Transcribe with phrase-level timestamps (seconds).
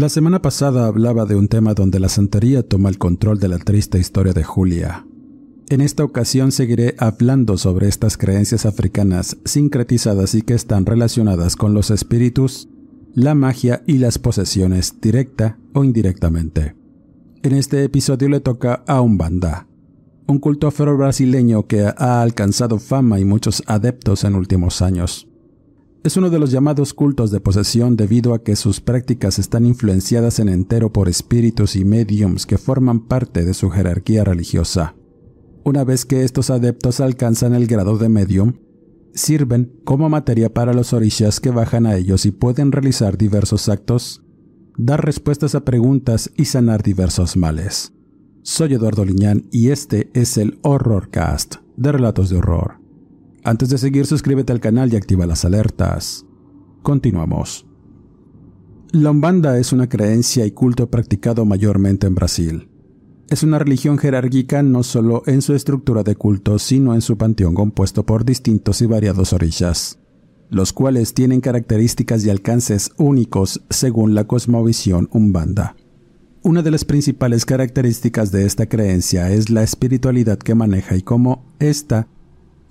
[0.00, 3.58] La semana pasada hablaba de un tema donde la santería toma el control de la
[3.58, 5.04] triste historia de Julia.
[5.68, 11.74] En esta ocasión seguiré hablando sobre estas creencias africanas sincretizadas y que están relacionadas con
[11.74, 12.70] los espíritus,
[13.12, 16.74] la magia y las posesiones directa o indirectamente.
[17.42, 19.66] En este episodio le toca a Umbanda,
[20.26, 25.29] un culto afro-brasileño que ha alcanzado fama y muchos adeptos en últimos años.
[26.02, 30.38] Es uno de los llamados cultos de posesión debido a que sus prácticas están influenciadas
[30.38, 34.94] en entero por espíritus y mediums que forman parte de su jerarquía religiosa.
[35.62, 38.54] Una vez que estos adeptos alcanzan el grado de medium,
[39.12, 44.22] sirven como materia para los orishas que bajan a ellos y pueden realizar diversos actos,
[44.78, 47.92] dar respuestas a preguntas y sanar diversos males.
[48.42, 52.79] Soy Eduardo Liñán y este es el Horrorcast de Relatos de Horror.
[53.42, 56.26] Antes de seguir, suscríbete al canal y activa las alertas.
[56.82, 57.66] Continuamos.
[58.92, 62.68] La Umbanda es una creencia y culto practicado mayormente en Brasil.
[63.28, 67.54] Es una religión jerárquica no solo en su estructura de culto, sino en su panteón
[67.54, 70.00] compuesto por distintos y variados orillas,
[70.48, 75.76] los cuales tienen características y alcances únicos según la cosmovisión Umbanda.
[76.42, 81.54] Una de las principales características de esta creencia es la espiritualidad que maneja y cómo
[81.60, 82.08] ésta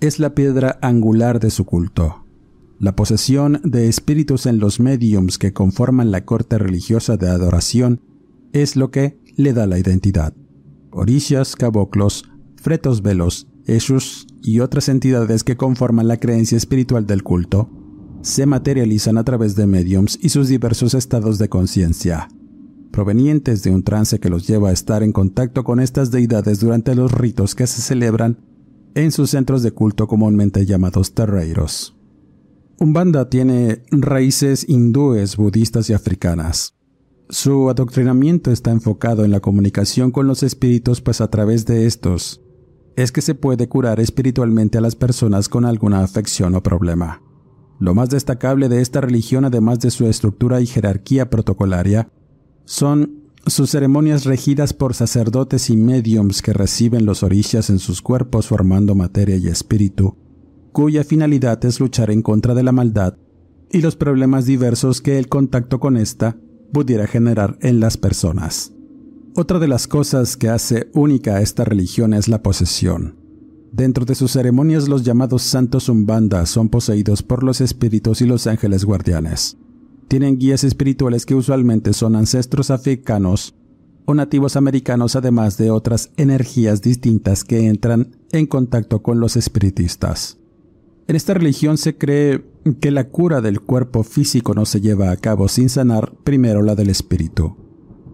[0.00, 2.24] es la piedra angular de su culto.
[2.78, 8.00] La posesión de espíritus en los mediums que conforman la corte religiosa de adoración
[8.54, 10.32] es lo que le da la identidad.
[10.90, 12.24] Orishas, caboclos,
[12.56, 17.68] fretos velos, eshus y otras entidades que conforman la creencia espiritual del culto
[18.22, 22.28] se materializan a través de mediums y sus diversos estados de conciencia,
[22.90, 26.94] provenientes de un trance que los lleva a estar en contacto con estas deidades durante
[26.94, 28.38] los ritos que se celebran
[28.94, 31.96] en sus centros de culto comúnmente llamados terreiros.
[32.78, 36.74] Umbanda tiene raíces hindúes, budistas y africanas.
[37.28, 42.42] Su adoctrinamiento está enfocado en la comunicación con los espíritus, pues a través de estos
[42.96, 47.22] es que se puede curar espiritualmente a las personas con alguna afección o problema.
[47.78, 52.10] Lo más destacable de esta religión, además de su estructura y jerarquía protocolaria,
[52.64, 58.46] son sus ceremonias regidas por sacerdotes y mediums que reciben los orishas en sus cuerpos
[58.46, 60.16] formando materia y espíritu,
[60.72, 63.16] cuya finalidad es luchar en contra de la maldad
[63.70, 66.36] y los problemas diversos que el contacto con ésta
[66.72, 68.72] pudiera generar en las personas.
[69.34, 73.16] Otra de las cosas que hace única a esta religión es la posesión.
[73.72, 78.46] Dentro de sus ceremonias los llamados santos umbanda son poseídos por los espíritus y los
[78.46, 79.56] ángeles guardianes
[80.10, 83.54] tienen guías espirituales que usualmente son ancestros africanos
[84.06, 90.36] o nativos americanos, además de otras energías distintas que entran en contacto con los espiritistas.
[91.06, 92.44] En esta religión se cree
[92.80, 96.74] que la cura del cuerpo físico no se lleva a cabo sin sanar primero la
[96.74, 97.56] del espíritu,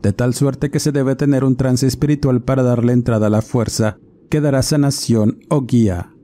[0.03, 3.41] de tal suerte que se debe tener un trance espiritual para darle entrada a la
[3.41, 3.97] fuerza
[4.29, 6.16] que dará sanación o guía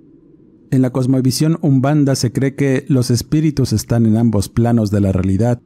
[0.73, 5.13] en la cosmovisión umbanda se cree que los espíritus están en ambos planos de la
[5.13, 5.61] realidad,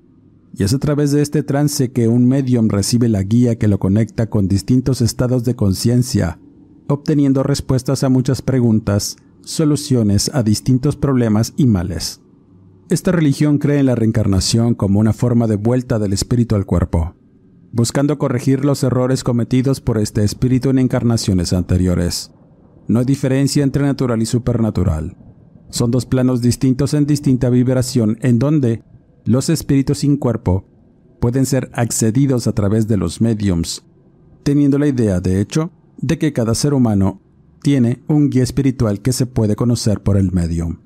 [0.52, 3.78] y es a través de este trance que un medium recibe la guía que lo
[3.78, 6.40] conecta con distintos estados de conciencia,
[6.88, 12.20] obteniendo respuestas a muchas preguntas, soluciones a distintos problemas y males.
[12.90, 17.14] Esta religión cree en la reencarnación como una forma de vuelta del espíritu al cuerpo,
[17.70, 22.32] buscando corregir los errores cometidos por este espíritu en encarnaciones anteriores.
[22.88, 25.16] No hay diferencia entre natural y supernatural.
[25.70, 28.82] Son dos planos distintos en distinta vibración en donde
[29.24, 30.64] los espíritus sin cuerpo
[31.20, 33.84] pueden ser accedidos a través de los mediums,
[34.42, 37.20] teniendo la idea, de hecho, de que cada ser humano
[37.62, 40.78] tiene un guía espiritual que se puede conocer por el medium.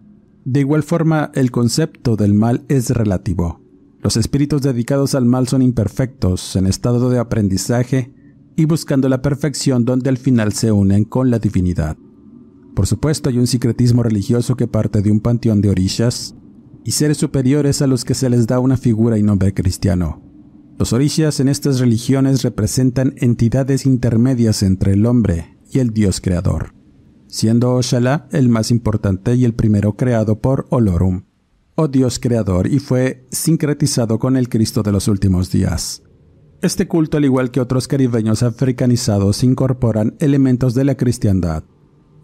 [0.44, 3.60] De igual forma, el concepto del mal es relativo.
[4.02, 8.14] Los espíritus dedicados al mal son imperfectos, en estado de aprendizaje
[8.56, 11.96] y buscando la perfección donde al final se unen con la divinidad.
[12.74, 16.34] Por supuesto hay un secretismo religioso que parte de un panteón de orishas
[16.84, 20.22] y seres superiores a los que se les da una figura y nombre cristiano.
[20.78, 26.74] Los orishas en estas religiones representan entidades intermedias entre el hombre y el Dios creador,
[27.26, 31.24] siendo Oshala el más importante y el primero creado por Olorum,
[31.74, 36.02] o Dios creador, y fue sincretizado con el Cristo de los últimos días.
[36.62, 41.64] Este culto, al igual que otros caribeños africanizados, incorporan elementos de la cristiandad.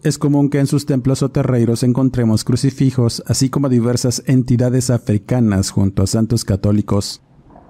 [0.03, 5.71] Es común que en sus templos o terreiros encontremos crucifijos, así como diversas entidades africanas
[5.71, 7.23] junto a santos católicos.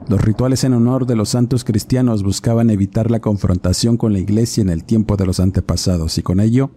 [0.10, 4.62] Los rituales en honor de los santos cristianos buscaban evitar la confrontación con la iglesia
[4.62, 6.72] en el tiempo de los antepasados y con ello,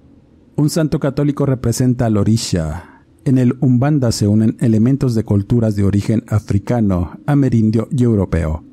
[0.55, 3.03] un santo católico representa al orisha.
[3.25, 8.70] En el Umbanda se unen elementos de culturas de origen africano, amerindio y europeo.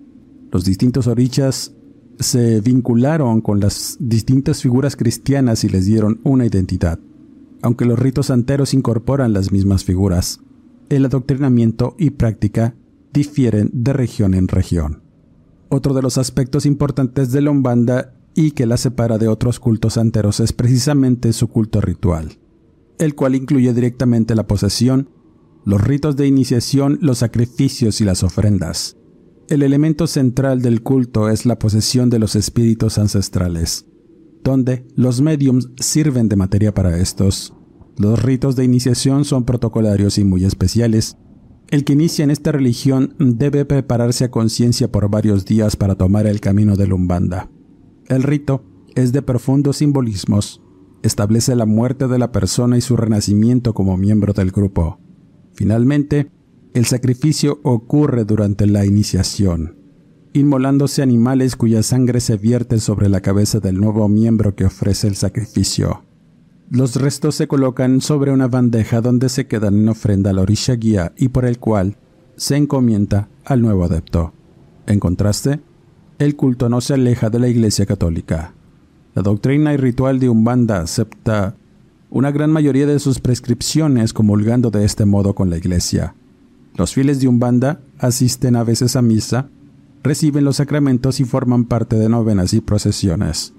[0.51, 1.73] Los distintos orichas
[2.19, 6.99] se vincularon con las distintas figuras cristianas y les dieron una identidad.
[7.61, 10.39] Aunque los ritos santeros incorporan las mismas figuras,
[10.89, 12.75] el adoctrinamiento y práctica
[13.13, 15.03] difieren de región en región.
[15.69, 19.93] Otro de los aspectos importantes de la Umbanda y que la separa de otros cultos
[19.93, 22.37] santeros es precisamente su culto ritual,
[22.99, 25.09] el cual incluye directamente la posesión,
[25.65, 28.95] los ritos de iniciación, los sacrificios y las ofrendas.
[29.49, 33.85] El elemento central del culto es la posesión de los espíritus ancestrales,
[34.43, 37.53] donde los mediums sirven de materia para estos.
[37.97, 41.15] Los ritos de iniciación son protocolarios y muy especiales.
[41.69, 46.27] El que inicia en esta religión debe prepararse a conciencia por varios días para tomar
[46.27, 47.49] el camino de Lumbanda.
[48.09, 48.65] El rito
[48.95, 50.61] es de profundos simbolismos.
[51.03, 54.99] Establece la muerte de la persona y su renacimiento como miembro del grupo.
[55.53, 56.31] Finalmente,
[56.77, 59.77] el sacrificio ocurre durante la iniciación,
[60.33, 65.15] inmolándose animales cuya sangre se vierte sobre la cabeza del nuevo miembro que ofrece el
[65.15, 66.03] sacrificio.
[66.69, 71.13] Los restos se colocan sobre una bandeja donde se quedan en ofrenda al orisha guía
[71.17, 71.97] y por el cual
[72.35, 74.33] se encomienda al nuevo adepto.
[74.85, 75.59] En contraste,
[76.19, 78.53] el culto no se aleja de la Iglesia Católica.
[79.15, 81.55] La doctrina y ritual de Umbanda acepta
[82.11, 86.13] una gran mayoría de sus prescripciones comulgando de este modo con la Iglesia.
[86.77, 89.49] Los fieles de Umbanda asisten a veces a misa,
[90.03, 93.53] reciben los sacramentos y forman parte de novenas y procesiones.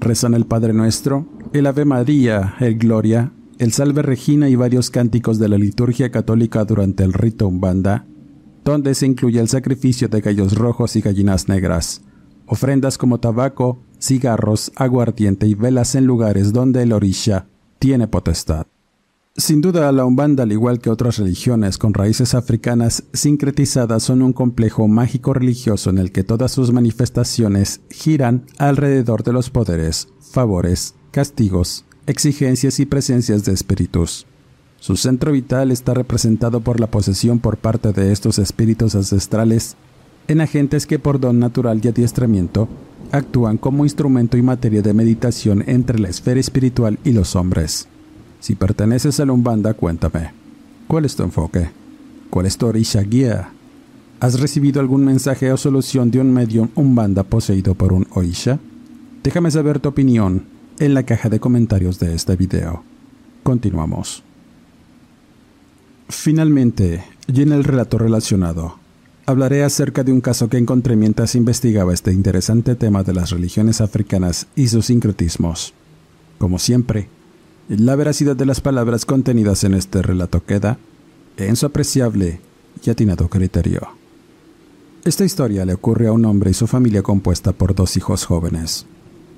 [0.00, 5.38] Rezan el Padre Nuestro, el Ave María, el Gloria, el Salve Regina y varios cánticos
[5.38, 8.06] de la liturgia católica durante el rito Umbanda,
[8.64, 12.02] donde se incluye el sacrificio de gallos rojos y gallinas negras,
[12.46, 17.46] ofrendas como tabaco, cigarros, aguardiente y velas en lugares donde el orisha
[17.78, 18.66] tiene potestad.
[19.38, 24.32] Sin duda, la Umbanda, al igual que otras religiones con raíces africanas sincretizadas, son un
[24.32, 30.96] complejo mágico religioso en el que todas sus manifestaciones giran alrededor de los poderes, favores,
[31.12, 34.26] castigos, exigencias y presencias de espíritus.
[34.80, 39.76] Su centro vital está representado por la posesión por parte de estos espíritus ancestrales
[40.26, 42.68] en agentes que por don natural y adiestramiento
[43.12, 47.86] actúan como instrumento y materia de meditación entre la esfera espiritual y los hombres.
[48.40, 50.32] Si perteneces a la Umbanda, cuéntame.
[50.86, 51.70] ¿Cuál es tu enfoque?
[52.30, 53.50] ¿Cuál es tu orisha guía?
[54.20, 58.58] ¿Has recibido algún mensaje o solución de un medium Umbanda poseído por un orisha?
[59.22, 60.44] Déjame saber tu opinión
[60.78, 62.82] en la caja de comentarios de este video.
[63.42, 64.22] Continuamos.
[66.08, 68.78] Finalmente, y en el relato relacionado,
[69.26, 73.80] hablaré acerca de un caso que encontré mientras investigaba este interesante tema de las religiones
[73.80, 75.74] africanas y sus sincretismos.
[76.38, 77.08] Como siempre,
[77.68, 80.78] la veracidad de las palabras contenidas en este relato queda
[81.36, 82.40] en su apreciable
[82.82, 83.88] y atinado criterio.
[85.04, 88.86] Esta historia le ocurre a un hombre y su familia compuesta por dos hijos jóvenes.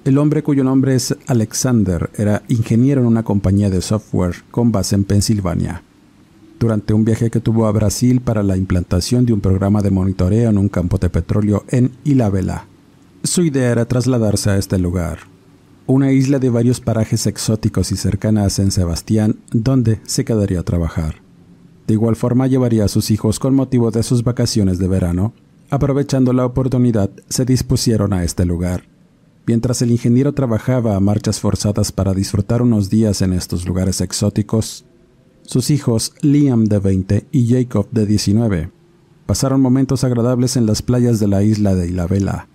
[0.05, 4.95] El hombre cuyo nombre es Alexander era ingeniero en una compañía de software con base
[4.95, 5.83] en Pensilvania.
[6.59, 10.51] Durante un viaje que tuvo a Brasil para la implantación de un programa de monitoreo
[10.51, 12.67] en un campo de petróleo en Ilabela,
[13.23, 15.30] su idea era trasladarse a este lugar,
[15.91, 20.65] una isla de varios parajes exóticos y cercana a San Sebastián, donde se quedaría a
[20.65, 21.17] trabajar.
[21.87, 25.33] De igual forma llevaría a sus hijos con motivo de sus vacaciones de verano.
[25.69, 28.85] Aprovechando la oportunidad, se dispusieron a este lugar.
[29.47, 34.85] Mientras el ingeniero trabajaba a marchas forzadas para disfrutar unos días en estos lugares exóticos,
[35.43, 38.71] sus hijos Liam de 20 y Jacob de 19
[39.27, 42.49] pasaron momentos agradables en las playas de la isla de Ilabela,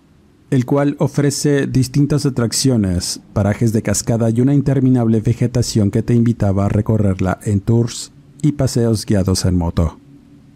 [0.50, 6.66] el cual ofrece distintas atracciones, parajes de cascada y una interminable vegetación que te invitaba
[6.66, 8.12] a recorrerla en tours
[8.42, 9.98] y paseos guiados en moto.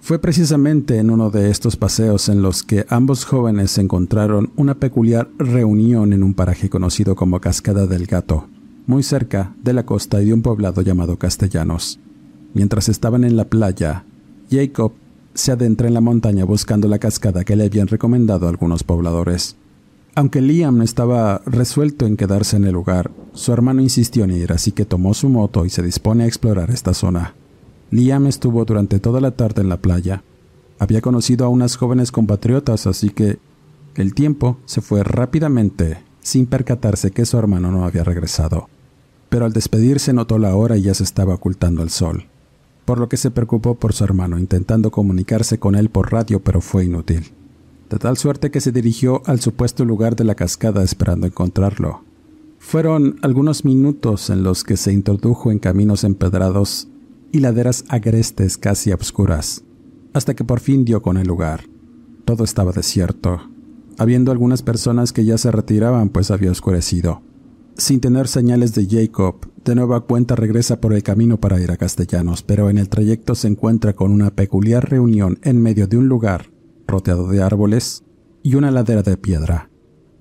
[0.00, 5.28] Fue precisamente en uno de estos paseos en los que ambos jóvenes encontraron una peculiar
[5.38, 8.46] reunión en un paraje conocido como Cascada del Gato,
[8.86, 11.98] muy cerca de la costa y de un poblado llamado Castellanos.
[12.54, 14.04] Mientras estaban en la playa,
[14.50, 14.92] Jacob
[15.34, 19.56] se adentra en la montaña buscando la cascada que le habían recomendado algunos pobladores.
[20.14, 24.72] Aunque Liam estaba resuelto en quedarse en el lugar, su hermano insistió en ir, así
[24.72, 27.34] que tomó su moto y se dispone a explorar esta zona.
[27.90, 30.24] Liam estuvo durante toda la tarde en la playa.
[30.80, 33.38] Había conocido a unas jóvenes compatriotas, así que
[33.94, 38.68] el tiempo se fue rápidamente, sin percatarse que su hermano no había regresado.
[39.28, 42.26] Pero al despedirse notó la hora y ya se estaba ocultando el sol,
[42.84, 46.60] por lo que se preocupó por su hermano, intentando comunicarse con él por radio, pero
[46.60, 47.32] fue inútil
[47.90, 52.04] de tal suerte que se dirigió al supuesto lugar de la cascada esperando encontrarlo.
[52.58, 56.88] Fueron algunos minutos en los que se introdujo en caminos empedrados
[57.32, 59.64] y laderas agrestes casi oscuras,
[60.12, 61.64] hasta que por fin dio con el lugar.
[62.24, 63.40] Todo estaba desierto,
[63.98, 67.22] habiendo algunas personas que ya se retiraban pues había oscurecido.
[67.76, 71.76] Sin tener señales de Jacob, de nueva cuenta regresa por el camino para ir a
[71.76, 76.08] Castellanos, pero en el trayecto se encuentra con una peculiar reunión en medio de un
[76.08, 76.59] lugar
[76.90, 78.04] rodeado de árboles
[78.42, 79.70] y una ladera de piedra.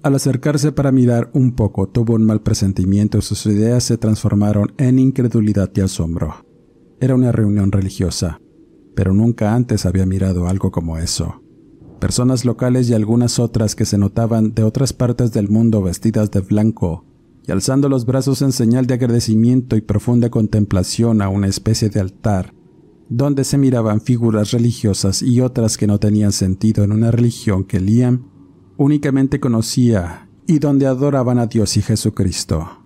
[0.01, 4.71] Al acercarse para mirar un poco, tuvo un mal presentimiento y sus ideas se transformaron
[4.77, 6.45] en incredulidad y asombro.
[7.01, 8.39] Era una reunión religiosa,
[8.95, 11.41] pero nunca antes había mirado algo como eso.
[11.99, 16.39] Personas locales y algunas otras que se notaban de otras partes del mundo vestidas de
[16.39, 17.05] blanco
[17.45, 21.99] y alzando los brazos en señal de agradecimiento y profunda contemplación a una especie de
[21.99, 22.53] altar
[23.09, 27.79] donde se miraban figuras religiosas y otras que no tenían sentido en una religión que
[27.79, 28.29] Liam
[28.77, 32.85] únicamente conocía y donde adoraban a Dios y Jesucristo.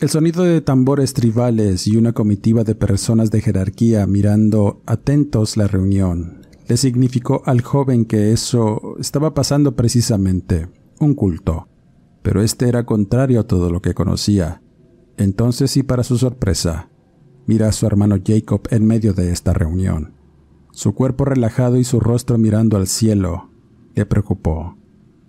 [0.00, 5.66] El sonido de tambores tribales y una comitiva de personas de jerarquía mirando atentos la
[5.66, 6.38] reunión
[6.68, 10.68] le significó al joven que eso estaba pasando precisamente,
[11.00, 11.66] un culto.
[12.22, 14.60] Pero este era contrario a todo lo que conocía.
[15.16, 16.90] Entonces, y para su sorpresa,
[17.48, 20.12] mira a su hermano Jacob en medio de esta reunión.
[20.70, 23.48] Su cuerpo relajado y su rostro mirando al cielo
[23.94, 24.76] le preocupó.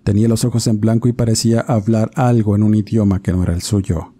[0.04, 3.54] Tenía los ojos en blanco y parecía hablar algo en un idioma que no era
[3.54, 4.12] el suyo.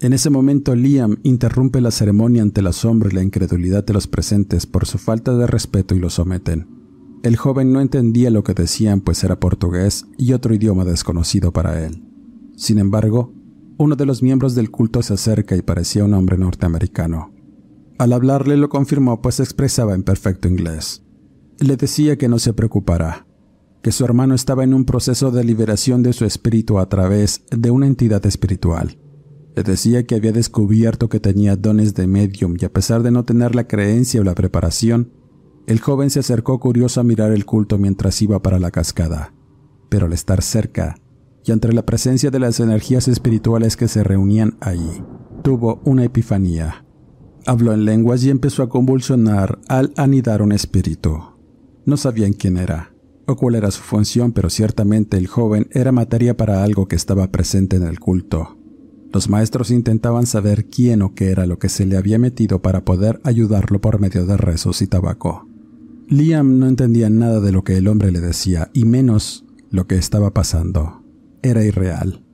[0.00, 4.06] En ese momento Liam interrumpe la ceremonia ante el asombro y la incredulidad de los
[4.06, 6.68] presentes por su falta de respeto y lo someten.
[7.22, 11.86] El joven no entendía lo que decían pues era portugués y otro idioma desconocido para
[11.86, 12.02] él.
[12.54, 13.32] Sin embargo,
[13.76, 17.32] uno de los miembros del culto se acerca y parecía un hombre norteamericano.
[17.98, 21.02] Al hablarle lo confirmó pues expresaba en perfecto inglés.
[21.58, 23.26] Le decía que no se preocupara,
[23.82, 27.70] que su hermano estaba en un proceso de liberación de su espíritu a través de
[27.70, 28.98] una entidad espiritual.
[29.54, 33.24] Le decía que había descubierto que tenía dones de medium y a pesar de no
[33.24, 35.12] tener la creencia o la preparación,
[35.66, 39.32] el joven se acercó curioso a mirar el culto mientras iba para la cascada.
[39.88, 40.96] Pero al estar cerca,
[41.44, 45.02] y entre la presencia de las energías espirituales que se reunían allí,
[45.42, 46.86] tuvo una epifanía.
[47.46, 51.18] Habló en lenguas y empezó a convulsionar al anidar un espíritu.
[51.84, 52.92] No sabían quién era
[53.26, 57.30] o cuál era su función, pero ciertamente el joven era materia para algo que estaba
[57.30, 58.58] presente en el culto.
[59.12, 62.84] Los maestros intentaban saber quién o qué era lo que se le había metido para
[62.84, 65.48] poder ayudarlo por medio de rezos y tabaco.
[66.08, 69.96] Liam no entendía nada de lo que el hombre le decía, y menos lo que
[69.96, 71.03] estaba pasando
[71.44, 72.24] era irreal.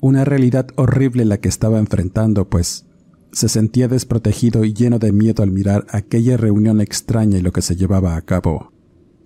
[0.00, 2.86] Una realidad horrible la que estaba enfrentando, pues
[3.32, 7.62] se sentía desprotegido y lleno de miedo al mirar aquella reunión extraña y lo que
[7.62, 8.72] se llevaba a cabo.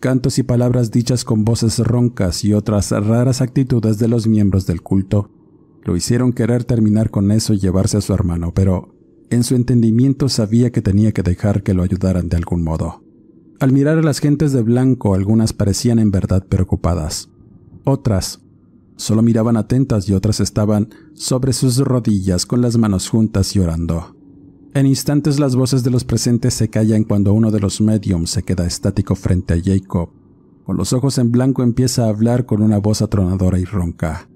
[0.01, 4.83] Cantos y palabras dichas con voces roncas y otras raras actitudes de los miembros del
[4.83, 5.31] culto
[5.85, 8.95] lo hicieron querer terminar con eso y llevarse a su hermano, pero
[9.31, 13.03] en su entendimiento sabía que tenía que dejar que lo ayudaran de algún modo.
[13.61, 17.31] Al mirar a las gentes de blanco, algunas parecían en verdad preocupadas.
[17.85, 18.41] Otras
[18.96, 24.16] Solo miraban atentas y otras estaban sobre sus rodillas con las manos juntas y orando.
[24.75, 28.42] En instantes las voces de los presentes se callan cuando uno de los mediums se
[28.42, 30.11] queda estático frente a Jacob.
[30.64, 34.28] Con los ojos en blanco empieza a hablar con una voz atronadora y ronca.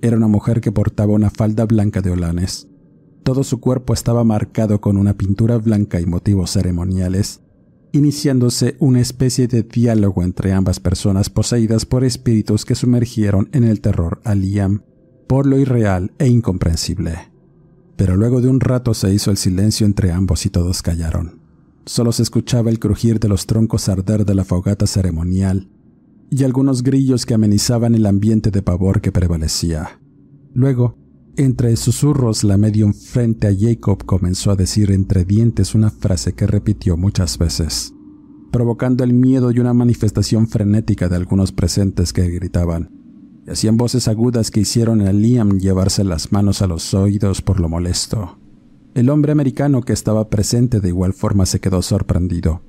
[0.00, 2.68] Era una mujer que portaba una falda blanca de holanes.
[3.24, 7.42] Todo su cuerpo estaba marcado con una pintura blanca y motivos ceremoniales,
[7.92, 13.80] iniciándose una especie de diálogo entre ambas personas poseídas por espíritus que sumergieron en el
[13.80, 14.82] terror a Liam
[15.30, 17.30] por lo irreal e incomprensible.
[17.96, 21.40] Pero luego de un rato se hizo el silencio entre ambos y todos callaron.
[21.86, 25.68] Solo se escuchaba el crujir de los troncos arder de la fogata ceremonial
[26.30, 30.00] y algunos grillos que amenizaban el ambiente de pavor que prevalecía.
[30.52, 30.96] Luego,
[31.36, 36.46] entre susurros, la medium frente a Jacob comenzó a decir entre dientes una frase que
[36.46, 37.94] repitió muchas veces.
[38.50, 42.90] provocando el miedo y una manifestación frenética de algunos presentes que gritaban,
[43.46, 47.60] y hacían voces agudas que hicieron a Liam llevarse las manos a los oídos por
[47.60, 48.38] lo molesto.
[48.94, 52.62] El hombre americano que estaba presente de igual forma se quedó sorprendido,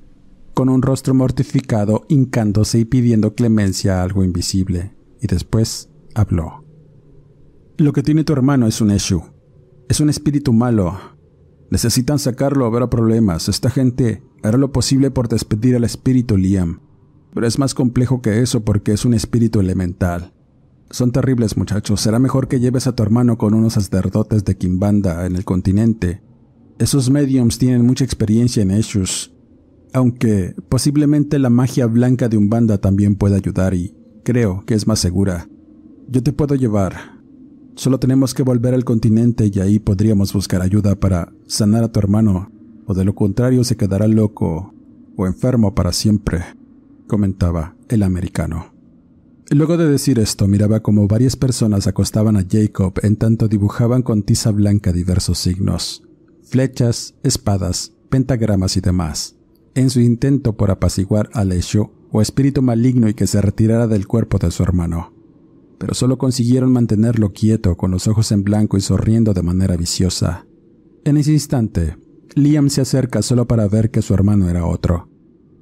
[0.54, 6.64] con un rostro mortificado, hincándose y pidiendo clemencia a algo invisible, y después habló.
[7.82, 9.24] Lo que tiene tu hermano es un Eshu.
[9.88, 11.00] Es un espíritu malo.
[11.68, 13.48] Necesitan sacarlo, habrá problemas.
[13.48, 16.78] Esta gente hará lo posible por despedir al espíritu Liam.
[17.34, 20.32] Pero es más complejo que eso porque es un espíritu elemental.
[20.90, 25.26] Son terribles muchachos, será mejor que lleves a tu hermano con unos sacerdotes de Kimbanda
[25.26, 26.22] en el continente.
[26.78, 29.34] Esos mediums tienen mucha experiencia en Eshus,
[29.92, 35.00] aunque posiblemente la magia blanca de Umbanda también pueda ayudar y creo que es más
[35.00, 35.48] segura.
[36.06, 37.21] Yo te puedo llevar.
[37.74, 41.98] Solo tenemos que volver al continente y ahí podríamos buscar ayuda para sanar a tu
[41.98, 42.50] hermano,
[42.86, 44.74] o de lo contrario se quedará loco
[45.16, 46.42] o enfermo para siempre,
[47.06, 48.72] comentaba el americano.
[49.50, 54.22] Luego de decir esto, miraba como varias personas acostaban a Jacob en tanto dibujaban con
[54.22, 56.02] tiza blanca diversos signos,
[56.42, 59.36] flechas, espadas, pentagramas y demás,
[59.74, 64.06] en su intento por apaciguar al hecho o espíritu maligno y que se retirara del
[64.06, 65.21] cuerpo de su hermano.
[65.82, 70.46] Pero solo consiguieron mantenerlo quieto, con los ojos en blanco y sonriendo de manera viciosa.
[71.04, 71.96] En ese instante,
[72.36, 75.08] Liam se acerca solo para ver que su hermano era otro.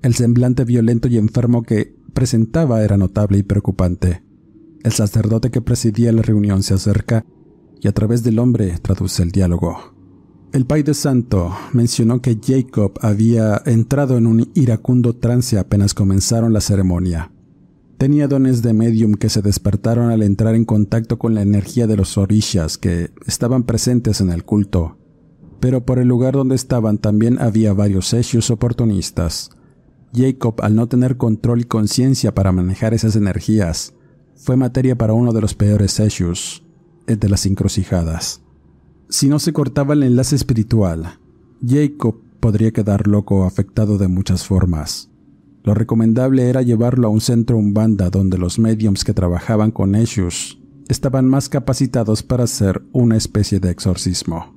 [0.03, 4.23] El semblante violento y enfermo que presentaba era notable y preocupante.
[4.83, 7.25] El sacerdote que presidía la reunión se acerca
[7.81, 9.95] y a través del hombre traduce el diálogo.
[10.53, 16.61] El de Santo mencionó que Jacob había entrado en un iracundo trance apenas comenzaron la
[16.61, 17.33] ceremonia.
[18.01, 21.99] Tenía dones de medium que se despertaron al entrar en contacto con la energía de
[21.99, 24.97] los orishas que estaban presentes en el culto.
[25.61, 29.51] Pero por el lugar donde estaban también había varios hechos oportunistas.
[30.15, 33.93] Jacob, al no tener control y conciencia para manejar esas energías,
[34.35, 36.63] fue materia para uno de los peores issues,
[37.07, 38.41] el de las encrucijadas.
[39.11, 41.19] Si no se cortaba el enlace espiritual,
[41.63, 45.10] Jacob podría quedar loco o afectado de muchas formas.
[45.63, 50.59] Lo recomendable era llevarlo a un centro umbanda donde los mediums que trabajaban con issues
[50.89, 54.55] estaban más capacitados para hacer una especie de exorcismo.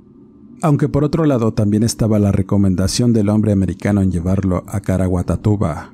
[0.62, 5.94] Aunque por otro lado también estaba la recomendación del hombre americano en llevarlo a Caraguatatuba,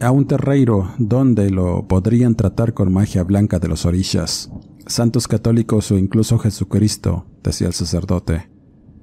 [0.00, 4.50] a un terreiro donde lo podrían tratar con magia blanca de los orillas,
[4.86, 8.53] santos católicos o incluso Jesucristo, decía el sacerdote.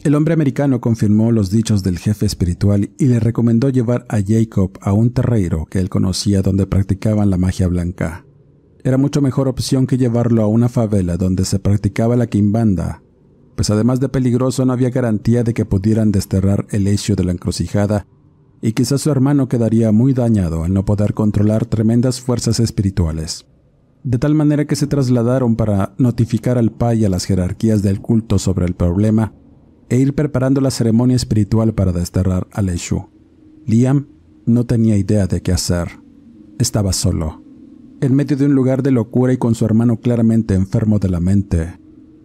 [0.03, 4.77] El hombre americano confirmó los dichos del jefe espiritual y le recomendó llevar a Jacob
[4.81, 8.25] a un terreiro que él conocía donde practicaban la magia blanca.
[8.83, 13.03] Era mucho mejor opción que llevarlo a una favela donde se practicaba la quimbanda
[13.61, 17.31] pues además de peligroso no había garantía de que pudieran desterrar el hecho de la
[17.31, 18.07] encrucijada,
[18.59, 23.45] y quizás su hermano quedaría muy dañado al no poder controlar tremendas fuerzas espirituales.
[24.03, 28.01] De tal manera que se trasladaron para notificar al Pai y a las jerarquías del
[28.01, 29.33] culto sobre el problema
[29.91, 33.09] e ir preparando la ceremonia espiritual para desterrar al Eshu.
[33.65, 34.07] Liam
[34.45, 35.89] no tenía idea de qué hacer.
[36.59, 37.43] Estaba solo,
[37.99, 41.19] en medio de un lugar de locura y con su hermano claramente enfermo de la
[41.19, 41.77] mente.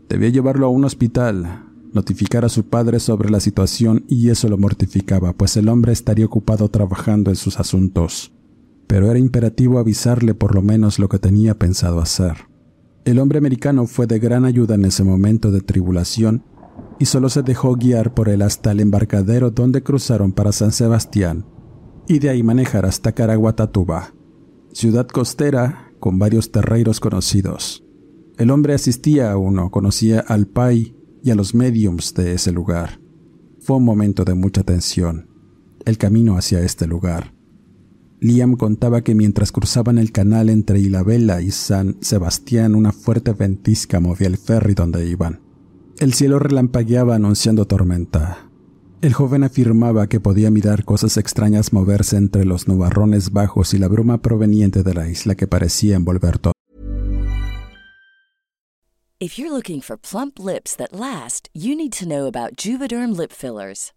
[0.09, 4.59] Debía llevarlo a un hospital, notificar a su padre sobre la situación y eso lo
[4.59, 8.33] mortificaba, pues el hombre estaría ocupado trabajando en sus asuntos.
[8.87, 12.37] Pero era imperativo avisarle por lo menos lo que tenía pensado hacer.
[13.05, 16.45] El hombre americano fue de gran ayuda en ese momento de tribulación
[16.99, 21.45] y solo se dejó guiar por él hasta el embarcadero donde cruzaron para San Sebastián
[22.09, 24.15] y de ahí manejar hasta Caraguatatuba,
[24.73, 27.85] ciudad costera con varios terreiros conocidos.
[28.39, 33.01] El hombre asistía a uno, conocía al Pai y a los mediums de ese lugar.
[33.61, 35.29] Fue un momento de mucha tensión,
[35.85, 37.35] el camino hacia este lugar.
[38.21, 44.01] Liam contaba que mientras cruzaban el canal entre Ilabella y San Sebastián, una fuerte ventisca
[44.01, 45.46] movía el ferry donde iban.
[45.99, 48.51] El cielo relampagueaba anunciando tormenta.
[49.01, 53.89] El joven afirmaba que podía mirar cosas extrañas moverse entre los nubarrones bajos y la
[53.89, 56.53] bruma proveniente de la isla que parecía envolver todo.
[59.19, 63.33] If you're looking for plump lips that last, you need to know about Juvederm lip
[63.33, 63.96] fillers.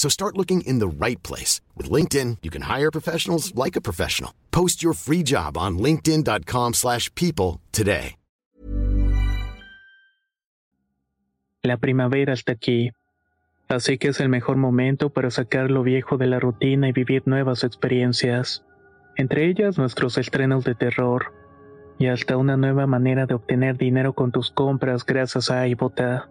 [0.00, 1.60] So start looking in the right place.
[1.76, 4.32] With LinkedIn, you can hire professionals like a professional.
[4.50, 8.16] Post your free job on linkedin.com slash people today.
[11.62, 12.92] La primavera está aquí.
[13.68, 17.24] Así que es el mejor momento para sacar lo viejo de la rutina y vivir
[17.26, 18.64] nuevas experiencias.
[19.18, 21.34] Entre ellas nuestros estrenos de terror
[21.98, 26.30] y hasta una nueva manera de obtener dinero con tus compras gracias a iBota.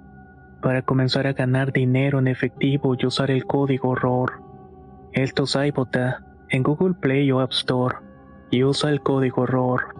[0.61, 4.41] para comenzar a ganar dinero en efectivo y usar el código horror.
[5.13, 7.95] Esto es iBota en Google Play o App Store
[8.51, 9.95] y usa el código horror.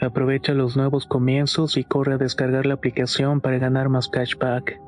[0.00, 4.80] Aprovecha los nuevos comienzos y corre a descargar la aplicación para ganar más cashback.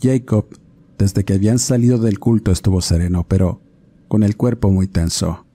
[0.00, 0.46] Jacob,
[0.96, 3.60] desde que habían salido del culto, estuvo sereno, pero
[4.06, 5.47] con el cuerpo muy tenso.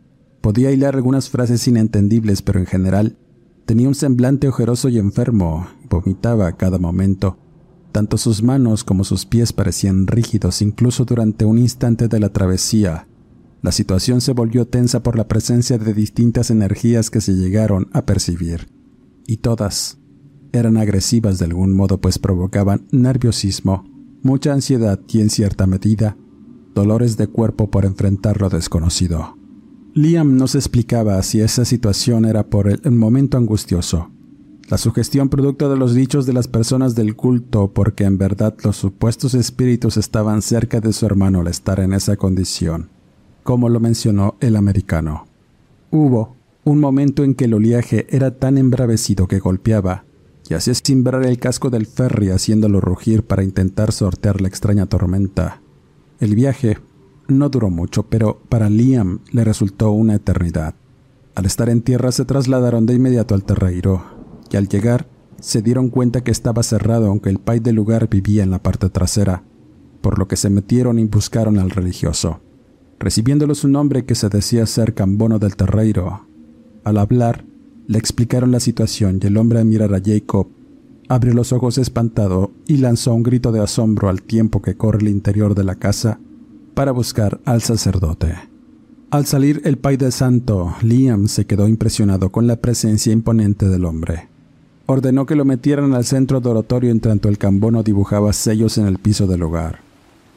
[0.43, 3.17] Podía hilar algunas frases inentendibles, pero en general
[3.65, 5.65] tenía un semblante ojeroso y enfermo.
[5.89, 7.39] Vomitaba a cada momento
[7.93, 13.07] tanto sus manos como sus pies parecían rígidos incluso durante un instante de la travesía.
[13.61, 18.05] La situación se volvió tensa por la presencia de distintas energías que se llegaron a
[18.05, 18.67] percibir,
[19.27, 19.99] y todas
[20.51, 23.85] eran agresivas de algún modo pues provocaban nerviosismo,
[24.23, 26.17] mucha ansiedad y en cierta medida
[26.73, 29.42] dolores de cuerpo por enfrentar lo desconocido.
[29.95, 34.09] Liam no se explicaba si esa situación era por el momento angustioso,
[34.67, 38.75] la sugestión producto de los dichos de las personas del culto, porque en verdad los
[38.75, 42.89] supuestos espíritus estaban cerca de su hermano al estar en esa condición,
[43.43, 45.27] como lo mencionó el americano.
[45.91, 50.05] Hubo un momento en que el oleaje era tan embravecido que golpeaba
[50.49, 55.61] y hacía cimbrar el casco del ferry haciéndolo rugir para intentar sortear la extraña tormenta.
[56.19, 56.79] El viaje
[57.37, 60.75] no duró mucho, pero para Liam le resultó una eternidad.
[61.35, 64.03] Al estar en tierra se trasladaron de inmediato al terreiro,
[64.51, 65.07] y al llegar
[65.39, 68.89] se dieron cuenta que estaba cerrado aunque el pai del lugar vivía en la parte
[68.89, 69.43] trasera,
[70.01, 72.39] por lo que se metieron y buscaron al religioso,
[72.99, 76.27] recibiéndolo su nombre que se decía ser Cambono del Terreiro.
[76.83, 77.45] Al hablar,
[77.87, 80.47] le explicaron la situación y el hombre al mirar a Jacob
[81.09, 85.09] abrió los ojos espantado y lanzó un grito de asombro al tiempo que corre el
[85.09, 86.19] interior de la casa
[86.73, 88.35] para buscar al sacerdote.
[89.11, 93.85] Al salir el pai del santo, Liam se quedó impresionado con la presencia imponente del
[93.85, 94.33] hombre
[94.85, 98.87] ordenó que lo metieran al centro de oratorio en tanto el cambono dibujaba sellos en
[98.87, 99.79] el piso del hogar.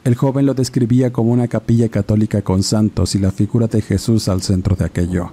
[0.03, 4.29] El joven lo describía como una capilla católica con santos y la figura de Jesús
[4.29, 5.31] al centro de aquello.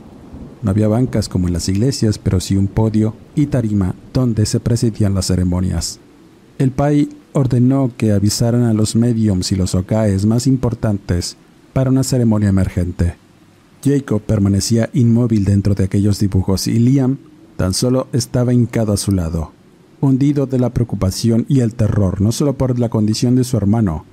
[0.63, 4.61] No había bancas como en las iglesias, pero sí un podio y tarima donde se
[4.61, 6.01] presidían las ceremonias.
[6.59, 11.37] El pai ordenó que avisaran a los mediums y los ocaes más importantes
[11.75, 13.17] para una ceremonia emergente.
[13.85, 17.19] Jacob permanecía inmóvil dentro de aquellos dibujos y Liam
[17.57, 19.53] Tan solo estaba hincado a su lado,
[20.01, 24.05] hundido de la preocupación y el terror, no solo por la condición de su hermano,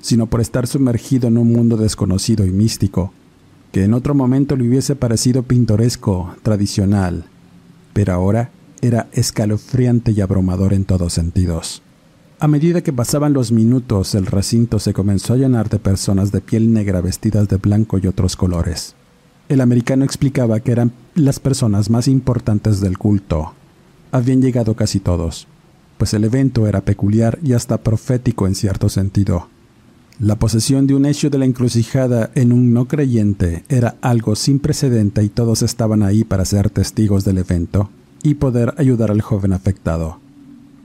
[0.00, 3.12] sino por estar sumergido en un mundo desconocido y místico,
[3.72, 7.24] que en otro momento le hubiese parecido pintoresco, tradicional,
[7.92, 11.82] pero ahora era escalofriante y abrumador en todos sentidos.
[12.40, 16.40] A medida que pasaban los minutos, el recinto se comenzó a llenar de personas de
[16.40, 18.94] piel negra vestidas de blanco y otros colores.
[19.48, 23.52] El americano explicaba que eran las personas más importantes del culto.
[24.10, 25.46] Habían llegado casi todos,
[25.96, 29.48] pues el evento era peculiar y hasta profético en cierto sentido.
[30.18, 34.60] La posesión de un hecho de la encrucijada en un no creyente era algo sin
[34.60, 37.90] precedente y todos estaban ahí para ser testigos del evento
[38.22, 40.23] y poder ayudar al joven afectado.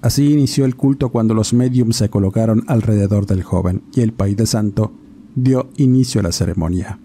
[0.02, 4.38] Así inició el culto cuando los mediums se colocaron alrededor del joven y el País
[4.38, 4.94] de Santo
[5.36, 7.00] dio inicio a la ceremonia.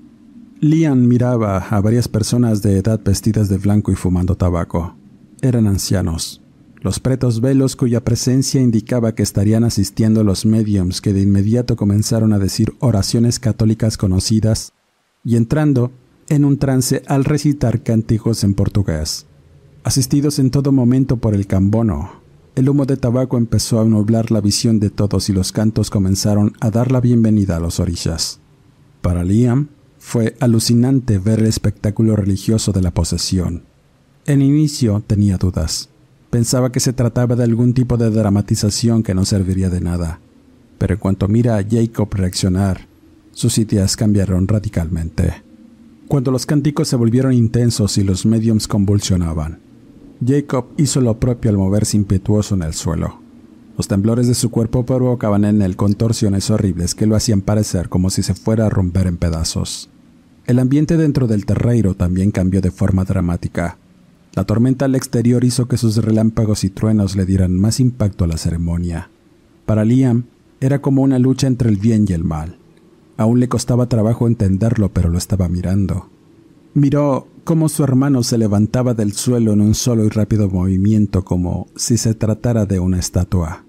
[0.61, 4.97] Liam miraba a varias personas de edad vestidas de blanco y fumando tabaco.
[5.43, 6.41] Eran ancianos,
[6.81, 12.33] los pretos velos cuya presencia indicaba que estarían asistiendo los mediums que de inmediato comenzaron
[12.33, 14.73] a decir oraciones católicas conocidas
[15.25, 15.91] y entrando
[16.29, 19.27] en un trance al recitar cánticos en portugués.
[19.83, 22.24] Asistidos en todo momento por el cambono,
[22.55, 26.53] el humo de tabaco empezó a nublar la visión de todos y los cantos comenzaron
[26.61, 28.41] a dar la bienvenida a los orillas.
[29.03, 33.65] Para Liam fue alucinante ver el espectáculo religioso de la posesión.
[34.27, 35.89] En inicio tenía dudas
[36.35, 40.19] Pensaba que se trataba de algún tipo de dramatización que no serviría de nada,
[40.79, 42.89] pero en cuanto mira a Jacob reaccionar,
[43.31, 45.45] sus ideas cambiaron radicalmente.
[46.09, 49.61] Cuando los cánticos se volvieron intensos y los mediums convulsionaban,
[50.27, 53.21] Jacob hizo lo propio al moverse impetuoso en el suelo.
[53.77, 58.09] Los temblores de su cuerpo provocaban en él contorsiones horribles que lo hacían parecer como
[58.09, 59.91] si se fuera a romper en pedazos.
[60.47, 63.79] El ambiente dentro del terreiro también cambió de forma dramática.
[64.35, 68.27] La tormenta al exterior hizo que sus relámpagos y truenos le dieran más impacto a
[68.29, 69.11] la ceremonia.
[69.67, 70.25] Para Liam
[70.61, 72.59] era como una lucha entre el bien y el mal.
[73.17, 76.09] Aún le costaba trabajo entenderlo, pero lo estaba mirando.
[76.75, 81.69] Miró cómo su hermano se levantaba del suelo en un solo y rápido movimiento como
[81.77, 83.65] si se tratara de una estatua.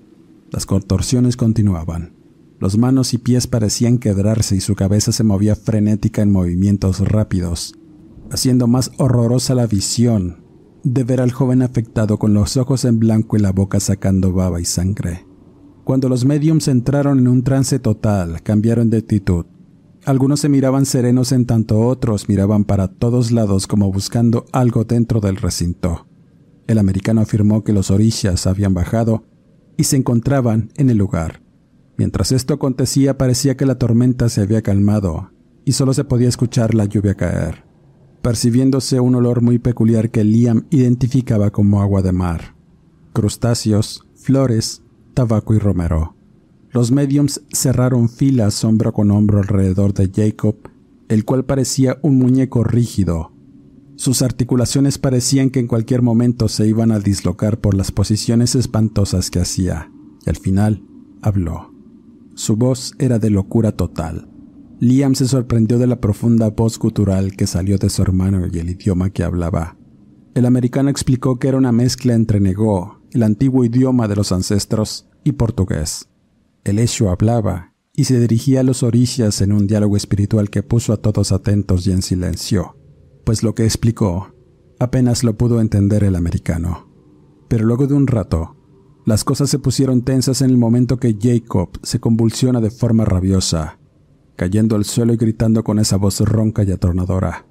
[0.49, 2.15] Las contorsiones continuaban.
[2.59, 7.75] Los manos y pies parecían quebrarse y su cabeza se movía frenética en movimientos rápidos,
[8.31, 10.43] haciendo más horrorosa la visión
[10.83, 14.61] de ver al joven afectado con los ojos en blanco y la boca sacando baba
[14.61, 15.27] y sangre.
[15.83, 19.45] Cuando los mediums entraron en un trance total, cambiaron de actitud.
[20.05, 25.19] Algunos se miraban serenos en tanto otros miraban para todos lados como buscando algo dentro
[25.19, 26.07] del recinto.
[26.67, 29.25] El americano afirmó que los orillas habían bajado
[29.77, 31.41] y se encontraban en el lugar.
[31.97, 35.31] Mientras esto acontecía parecía que la tormenta se había calmado
[35.65, 37.65] y solo se podía escuchar la lluvia caer
[38.25, 42.55] percibiéndose un olor muy peculiar que Liam identificaba como agua de mar,
[43.13, 44.81] crustáceos, flores,
[45.13, 46.14] tabaco y romero.
[46.75, 50.57] Los mediums cerraron filas hombro con hombro alrededor de Jacob,
[51.07, 53.31] el cual parecía un muñeco rígido.
[53.95, 59.31] Sus articulaciones parecían que en cualquier momento se iban a dislocar por las posiciones espantosas
[59.31, 59.89] que hacía,
[60.25, 60.83] y al final
[61.21, 61.73] habló.
[62.33, 64.27] Su voz era de locura total.
[64.81, 68.69] Liam se sorprendió de la profunda voz gutural que salió de su hermano y el
[68.69, 69.77] idioma que hablaba.
[70.33, 75.07] El americano explicó que era una mezcla entre negó, el antiguo idioma de los ancestros,
[75.23, 76.09] y portugués.
[76.65, 80.91] El hecho hablaba y se dirigía a los orillas en un diálogo espiritual que puso
[80.91, 82.75] a todos atentos y en silencio,
[83.23, 84.33] pues lo que explicó
[84.77, 86.89] apenas lo pudo entender el americano.
[87.47, 88.57] Pero luego de un rato,
[89.05, 93.79] las cosas se pusieron tensas en el momento que Jacob se convulsiona de forma rabiosa
[94.35, 97.45] cayendo al suelo y gritando con esa voz ronca y atornadora.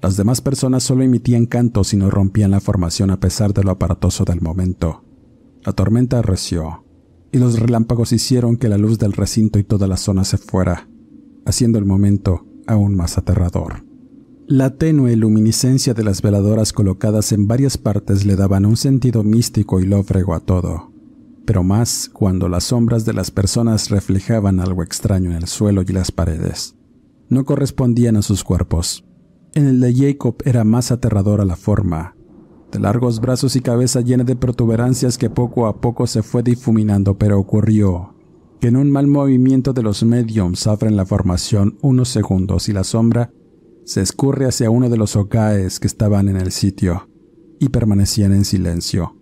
[0.00, 3.70] Las demás personas solo emitían cantos y no rompían la formación a pesar de lo
[3.70, 5.04] aparatoso del momento.
[5.64, 6.84] La tormenta arreció,
[7.32, 10.88] y los relámpagos hicieron que la luz del recinto y toda la zona se fuera,
[11.46, 13.84] haciendo el momento aún más aterrador.
[14.46, 19.80] La tenue luminiscencia de las veladoras colocadas en varias partes le daban un sentido místico
[19.80, 20.92] y lóbrego a todo
[21.44, 25.92] pero más cuando las sombras de las personas reflejaban algo extraño en el suelo y
[25.92, 26.76] las paredes.
[27.28, 29.04] No correspondían a sus cuerpos.
[29.54, 32.14] En el de Jacob era más aterradora la forma,
[32.72, 37.18] de largos brazos y cabeza llena de protuberancias que poco a poco se fue difuminando,
[37.18, 38.14] pero ocurrió
[38.60, 42.84] que en un mal movimiento de los mediums abren la formación unos segundos y la
[42.84, 43.30] sombra
[43.84, 47.08] se escurre hacia uno de los ocaes que estaban en el sitio
[47.58, 49.16] y permanecían en silencio.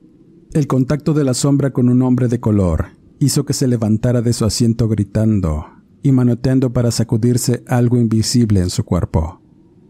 [0.52, 4.32] El contacto de la sombra con un hombre de color hizo que se levantara de
[4.32, 5.66] su asiento gritando
[6.02, 9.40] y manoteando para sacudirse algo invisible en su cuerpo,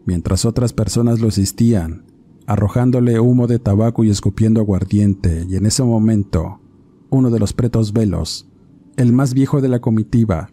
[0.06, 2.09] mientras otras personas lo asistían,
[2.46, 6.60] arrojándole humo de tabaco y escupiendo aguardiente, y en ese momento,
[7.10, 8.48] uno de los pretos velos,
[8.96, 10.50] el más viejo de la comitiva,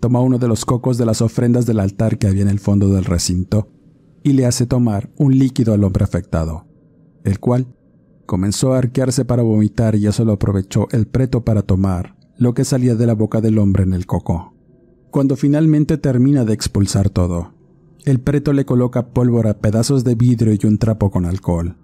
[0.00, 2.88] toma uno de los cocos de las ofrendas del altar que había en el fondo
[2.90, 3.68] del recinto
[4.22, 6.66] y le hace tomar un líquido al hombre afectado,
[7.24, 7.68] el cual
[8.26, 12.64] comenzó a arquearse para vomitar y ya solo aprovechó el preto para tomar lo que
[12.64, 14.54] salía de la boca del hombre en el coco.
[15.10, 17.54] Cuando finalmente termina de expulsar todo,
[18.06, 21.76] el preto le coloca pólvora, pedazos de vidrio y un trapo con alcohol.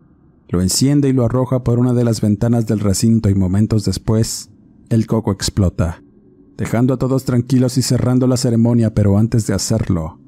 [0.48, 4.48] Lo enciende y lo arroja por una de las ventanas del recinto y momentos después,
[4.88, 6.00] el coco explota,
[6.56, 10.20] dejando a todos tranquilos y cerrando la ceremonia, pero antes de hacerlo,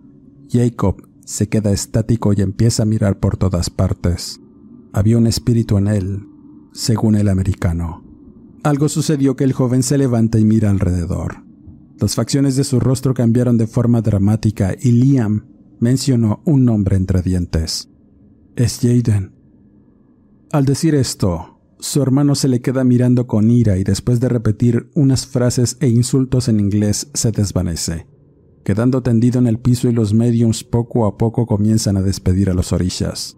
[0.50, 4.40] Jacob se queda estático y empieza a mirar por todas partes.
[4.92, 6.26] Había un espíritu en él,
[6.72, 8.02] según el americano.
[8.64, 11.44] Algo sucedió que el joven se levanta y mira alrededor.
[12.00, 17.22] Las facciones de su rostro cambiaron de forma dramática y Liam mencionó un nombre entre
[17.22, 17.90] dientes.
[18.56, 19.32] Es Jaden.
[20.52, 24.88] Al decir esto, su hermano se le queda mirando con ira y después de repetir
[24.94, 28.06] unas frases e insultos en inglés se desvanece,
[28.64, 32.54] quedando tendido en el piso y los mediums poco a poco comienzan a despedir a
[32.54, 33.36] los orillas,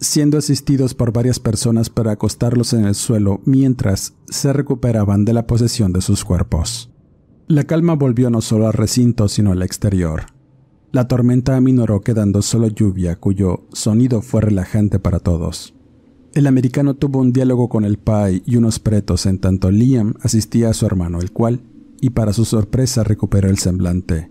[0.00, 5.46] siendo asistidos por varias personas para acostarlos en el suelo mientras se recuperaban de la
[5.46, 6.90] posesión de sus cuerpos.
[7.46, 10.33] La calma volvió no solo al recinto sino al exterior.
[10.94, 15.74] La tormenta aminoró quedando solo lluvia cuyo sonido fue relajante para todos.
[16.34, 20.68] El americano tuvo un diálogo con el Pai y unos pretos en tanto Liam asistía
[20.68, 21.62] a su hermano, el cual,
[22.00, 24.30] y para su sorpresa, recuperó el semblante.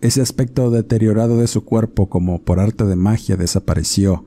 [0.00, 4.26] Ese aspecto deteriorado de su cuerpo como por arte de magia desapareció,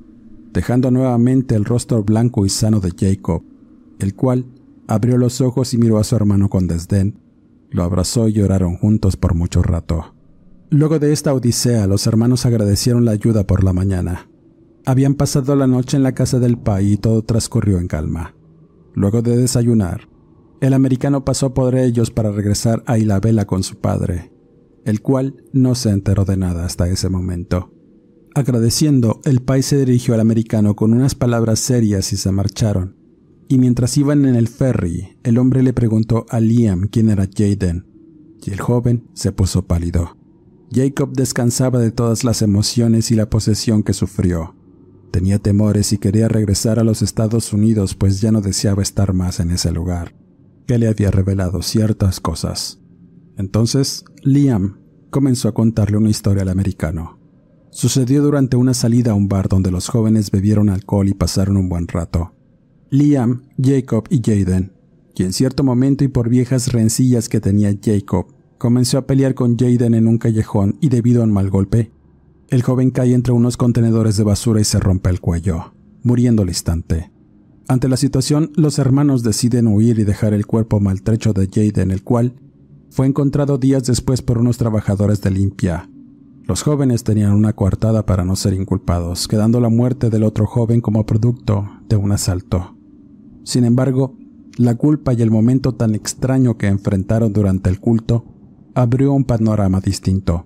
[0.52, 3.42] dejando nuevamente el rostro blanco y sano de Jacob,
[4.00, 4.48] el cual
[4.88, 7.22] abrió los ojos y miró a su hermano con desdén,
[7.70, 10.19] lo abrazó y lloraron juntos por mucho rato.
[10.72, 14.30] Luego de esta odisea, los hermanos agradecieron la ayuda por la mañana.
[14.86, 18.36] Habían pasado la noche en la casa del Pai y todo transcurrió en calma.
[18.94, 20.08] Luego de desayunar,
[20.62, 24.32] el americano pasó por ellos para regresar a Ilabela con su padre,
[24.86, 27.74] el cual no se enteró de nada hasta ese momento.
[28.36, 32.96] Agradeciendo, el Pai se dirigió al americano con unas palabras serias y se marcharon.
[33.48, 37.88] Y mientras iban en el ferry, el hombre le preguntó a Liam quién era Jaden,
[38.46, 40.19] y el joven se puso pálido.
[40.72, 44.56] Jacob descansaba de todas las emociones y la posesión que sufrió.
[45.12, 49.40] Tenía temores y quería regresar a los Estados Unidos pues ya no deseaba estar más
[49.40, 50.16] en ese lugar,
[50.68, 52.80] que le había revelado ciertas cosas.
[53.36, 54.78] Entonces, Liam
[55.10, 57.18] comenzó a contarle una historia al americano.
[57.72, 61.70] Sucedió durante una salida a un bar donde los jóvenes bebieron alcohol y pasaron un
[61.70, 62.34] buen rato.
[62.92, 64.74] Liam, Jacob y Jaden,
[65.16, 68.28] y en cierto momento y por viejas rencillas que tenía Jacob,
[68.60, 71.92] comenzó a pelear con Jaden en un callejón y debido a un mal golpe,
[72.50, 76.50] el joven cae entre unos contenedores de basura y se rompe el cuello, muriendo al
[76.50, 77.10] instante.
[77.68, 82.04] Ante la situación, los hermanos deciden huir y dejar el cuerpo maltrecho de Jaden, el
[82.04, 82.34] cual
[82.90, 85.90] fue encontrado días después por unos trabajadores de limpia.
[86.46, 90.82] Los jóvenes tenían una coartada para no ser inculpados, quedando la muerte del otro joven
[90.82, 92.76] como producto de un asalto.
[93.44, 94.18] Sin embargo,
[94.58, 98.26] la culpa y el momento tan extraño que enfrentaron durante el culto
[98.74, 100.46] abrió un panorama distinto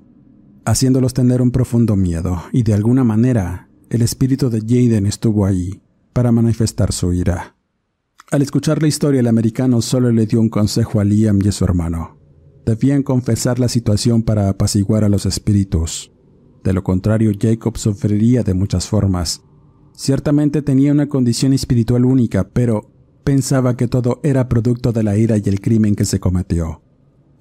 [0.66, 5.82] haciéndolos tener un profundo miedo, y de alguna manera el espíritu de Jaden estuvo allí
[6.14, 7.56] para manifestar su ira.
[8.32, 11.52] Al escuchar la historia, el americano solo le dio un consejo a Liam y a
[11.52, 12.18] su hermano.
[12.66, 16.12] Debían confesar la situación para apaciguar a los espíritus.
[16.64, 19.44] De lo contrario, Jacob sufriría de muchas formas.
[19.94, 22.90] Ciertamente tenía una condición espiritual única, pero
[23.24, 26.83] pensaba que todo era producto de la ira y el crimen que se cometió.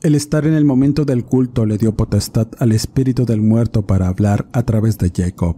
[0.02, 4.08] El estar en el momento del culto le dio potestad al espíritu del muerto para
[4.08, 5.56] hablar a través de Jacob.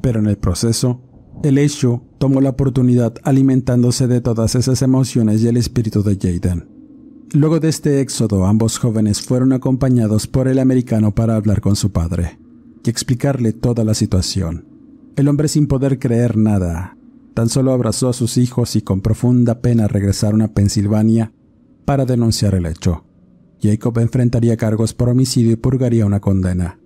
[0.00, 1.02] Pero en el proceso,
[1.42, 6.66] el hecho tomó la oportunidad alimentándose de todas esas emociones y el espíritu de Jaden.
[7.34, 11.92] Luego de este éxodo, ambos jóvenes fueron acompañados por el americano para hablar con su
[11.92, 12.38] padre
[12.82, 14.66] y explicarle toda la situación.
[15.16, 16.96] El hombre sin poder creer nada,
[17.34, 21.34] tan solo abrazó a sus hijos y con profunda pena regresaron a Pensilvania
[21.84, 23.04] para denunciar el hecho.
[23.64, 26.78] Jacob enfrentaría cargos por homicidio y purgaría una condena,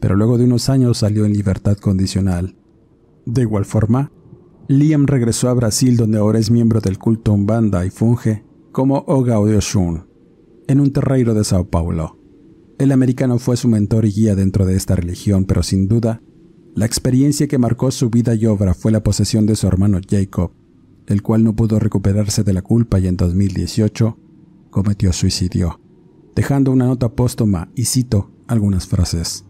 [0.00, 2.56] pero luego de unos años salió en libertad condicional.
[3.26, 4.10] De igual forma,
[4.66, 9.38] Liam regresó a Brasil donde ahora es miembro del culto Umbanda y funge como Oga
[9.38, 10.04] Oshun
[10.66, 12.18] en un terreiro de Sao Paulo.
[12.80, 16.22] El americano fue su mentor y guía dentro de esta religión, pero sin duda,
[16.74, 20.50] la experiencia que marcó su vida y obra fue la posesión de su hermano Jacob,
[21.06, 24.18] el cual no pudo recuperarse de la culpa y en 2018
[24.70, 25.85] cometió suicidio
[26.36, 29.44] dejando una nota póstuma y cito algunas frases.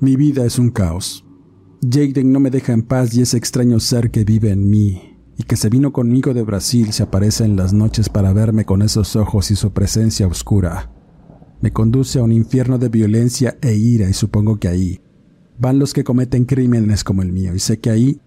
[0.00, 1.24] Mi vida es un caos.
[1.80, 5.44] Jaden no me deja en paz y ese extraño ser que vive en mí y
[5.44, 9.14] que se vino conmigo de Brasil se aparece en las noches para verme con esos
[9.16, 10.92] ojos y su presencia oscura.
[11.62, 15.00] me conduce a un infierno de violencia e ira y supongo que ahí
[15.58, 18.20] van los que cometen crímenes como el mío y sé que ahí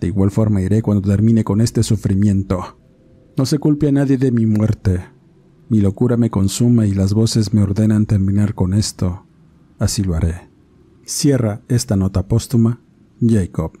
[0.00, 2.78] de igual forma iré cuando termine con este sufrimiento.
[3.36, 5.00] No se culpe a nadie de mi muerte.
[5.70, 9.24] Mi locura me consume y las voces me ordenan terminar con esto.
[9.78, 10.50] Así lo haré.
[11.04, 12.80] Cierra esta nota póstuma,
[13.20, 13.78] Jacob.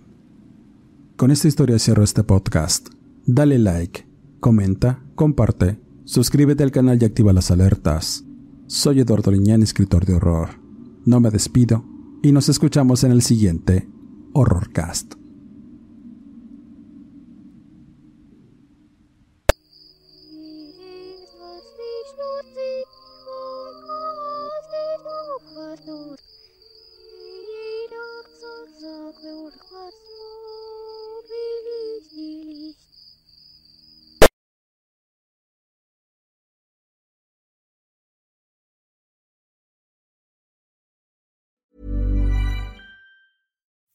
[1.16, 2.90] Con esta historia cierro este podcast.
[3.26, 4.06] Dale like,
[4.38, 8.24] comenta, comparte, suscríbete al canal y activa las alertas.
[8.68, 10.50] Soy Eduardo Liñán, escritor de horror.
[11.04, 11.84] No me despido
[12.22, 13.88] y nos escuchamos en el siguiente
[14.32, 15.19] Horrorcast.